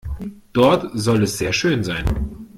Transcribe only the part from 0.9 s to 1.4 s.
soll es